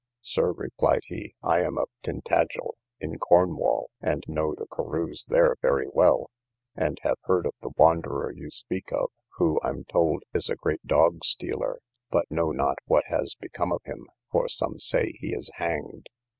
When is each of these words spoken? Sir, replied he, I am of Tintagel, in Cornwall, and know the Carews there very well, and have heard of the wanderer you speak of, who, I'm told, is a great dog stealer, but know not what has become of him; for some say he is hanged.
Sir, 0.21 0.51
replied 0.53 1.03
he, 1.05 1.35
I 1.43 1.59
am 1.59 1.77
of 1.77 1.87
Tintagel, 2.01 2.73
in 2.99 3.19
Cornwall, 3.19 3.91
and 4.01 4.23
know 4.27 4.55
the 4.55 4.65
Carews 4.65 5.27
there 5.27 5.57
very 5.61 5.85
well, 5.93 6.31
and 6.75 6.97
have 7.03 7.17
heard 7.25 7.45
of 7.45 7.53
the 7.61 7.69
wanderer 7.77 8.31
you 8.31 8.49
speak 8.49 8.91
of, 8.91 9.11
who, 9.37 9.59
I'm 9.61 9.83
told, 9.83 10.23
is 10.33 10.49
a 10.49 10.55
great 10.55 10.83
dog 10.87 11.23
stealer, 11.23 11.81
but 12.09 12.31
know 12.31 12.49
not 12.51 12.79
what 12.85 13.03
has 13.09 13.35
become 13.39 13.71
of 13.71 13.83
him; 13.85 14.07
for 14.31 14.47
some 14.47 14.79
say 14.79 15.11
he 15.19 15.35
is 15.35 15.51
hanged. 15.57 16.07